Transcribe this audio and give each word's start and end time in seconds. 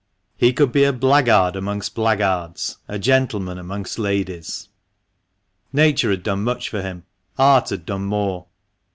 He 0.35 0.51
could 0.51 0.71
be 0.71 0.83
a 0.83 0.91
blackguard 0.91 1.55
amongst 1.55 1.93
blackguards, 1.93 2.77
a 2.87 2.97
gentleman 2.97 3.59
amongst 3.59 3.99
ladies. 3.99 4.67
Nature 5.71 6.09
had 6.09 6.23
done 6.23 6.43
much 6.43 6.69
for 6.69 6.81
him, 6.81 7.03
art 7.37 7.69
had 7.69 7.85
done 7.85 8.05
more. 8.05 8.47